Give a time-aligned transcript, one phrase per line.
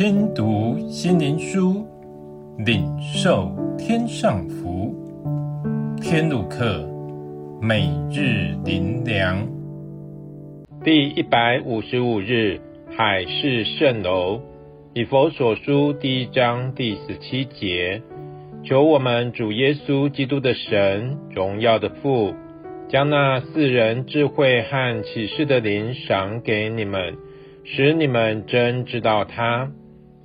[0.00, 1.86] 听读心灵书，
[2.64, 4.94] 领受天上福。
[6.00, 6.88] 天路客，
[7.60, 9.46] 每日灵粮，
[10.82, 12.58] 第一百五十五日，
[12.96, 14.40] 海市蜃楼。
[14.94, 18.00] 以佛所书第一章第十七节，
[18.64, 22.34] 求我们主耶稣基督的神，荣耀的父，
[22.88, 27.18] 将那四人智慧和启示的灵赏给你们，
[27.64, 29.70] 使你们真知道他。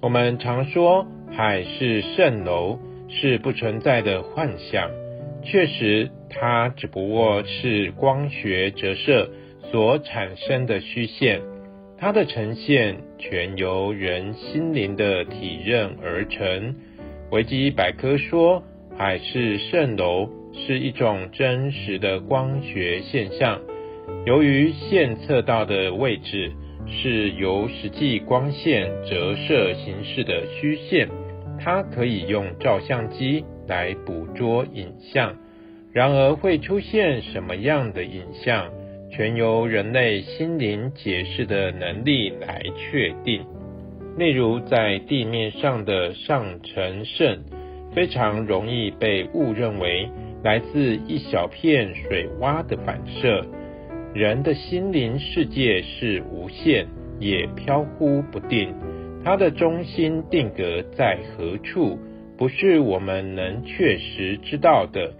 [0.06, 2.78] 我们常说海市蜃楼
[3.10, 4.92] 是不存在的幻想，
[5.44, 9.32] 确实，它只不过是光学折射
[9.72, 11.42] 所产生的虚线，
[11.98, 16.76] 它的呈现全由人心灵的体认而成。
[17.32, 18.62] 维基百科说，
[18.96, 23.60] 海市蜃楼是一种真实的光学现象，
[24.28, 26.52] 由于线测到的位置
[26.88, 31.08] 是由实际光线折射形式的虚线，
[31.60, 35.36] 它可以用照相机来捕捉影像。
[35.94, 38.70] 然而会出现什么样的影像，
[39.10, 43.46] 全由人类心灵解释的能力来确定。
[44.18, 47.40] 例如，在地面上的上层渗，
[47.94, 50.10] 非常容易被误认为
[50.44, 53.46] 来自一小片水洼的反射。
[54.16, 56.88] 人的心灵世界是无限，
[57.20, 58.74] 也飘忽不定，
[59.26, 62.00] 它的中心定格在何处，
[62.38, 65.12] 不是我们能确实知道的，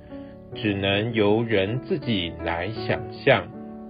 [0.56, 3.46] 只能由人自己来想象。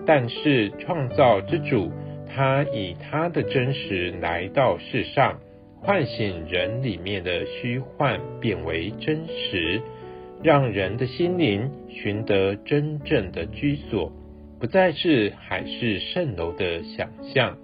[0.08, 1.92] 但是创造之主，
[2.36, 5.40] 他以他的真实来到世上，
[5.82, 9.80] 唤醒人里面的虚幻变为真实，
[10.42, 14.12] 让人的心灵寻得真正的居所，
[14.66, 17.56] 不再是海市蜃楼的想象，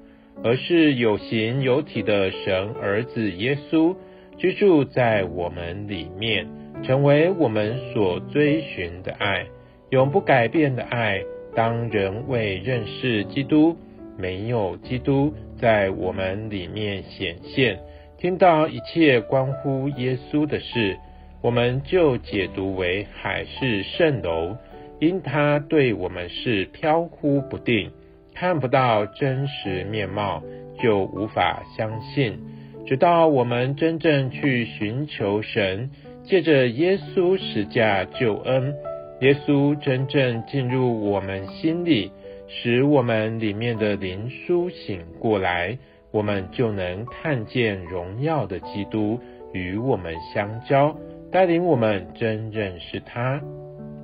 [0.43, 3.95] 而是有形有体的神儿子耶稣
[4.37, 6.47] 居住在我们里面，
[6.83, 9.47] 成为我们所追寻的爱，
[9.89, 11.23] 永不改变的爱。
[11.55, 13.75] 当人为认识基督，
[14.15, 17.79] 没有基督在我们里面显现，
[18.19, 20.95] 听到一切关乎耶稣的事，
[21.41, 24.55] 我们就解读为海市蜃楼，
[25.01, 27.89] 因他对我们是飘忽不定，
[28.35, 30.43] 看不到真实面貌，
[30.79, 32.37] 就无法相信。
[32.85, 35.89] 直到我们真正去寻求神，
[36.23, 38.75] 借着耶稣十架救恩。
[39.21, 42.11] 耶稣真正进入我们心里，
[42.47, 45.79] 使我们里面的灵苏醒过来，
[46.11, 49.19] 我们就能看见荣耀的基督
[49.51, 50.95] 与我们相交，
[51.31, 53.41] 带领我们真认识他。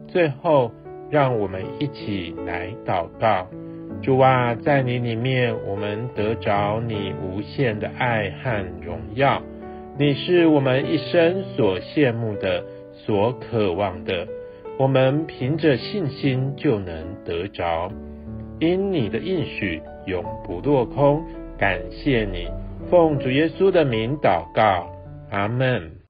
[0.07, 0.71] 最后，
[1.09, 3.47] 让我们一起来祷告：
[4.01, 9.41] 主啊，在你里面，我们得着你无限的爱和荣耀。
[9.97, 12.63] 你是我们一生所羡慕的，
[12.93, 14.27] 所渴望的。
[14.77, 17.91] 我们凭着信心就能得着，
[18.59, 21.23] 因你的应许永不落空。
[21.57, 22.47] 感谢你，
[22.91, 24.87] 奉主耶稣的名祷告，
[25.31, 26.06] 阿门。